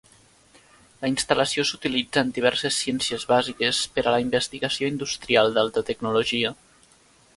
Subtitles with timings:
[1.01, 6.57] La instal·lació s'utilitza en diverses ciències bàsiques per a la investigació industrial d'alta tecnologia.